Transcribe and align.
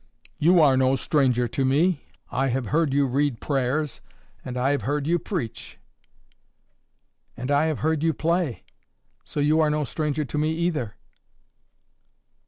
"You 0.39 0.59
are 0.61 0.75
no 0.75 0.95
stranger 0.95 1.47
to 1.49 1.63
me. 1.63 2.05
I 2.31 2.47
have 2.47 2.65
heard 2.65 2.91
you 2.91 3.05
read 3.05 3.39
prayers, 3.39 4.01
and 4.43 4.57
I 4.57 4.71
have 4.71 4.81
heard 4.81 5.05
you 5.05 5.19
preach." 5.19 5.77
"And 7.37 7.51
I 7.51 7.65
have 7.67 7.81
heard 7.81 8.01
you 8.01 8.11
play; 8.11 8.63
so 9.23 9.39
you 9.39 9.59
are 9.61 9.69
no 9.69 9.83
stranger 9.83 10.25
to 10.25 10.37
me 10.39 10.53
either." 10.55 10.95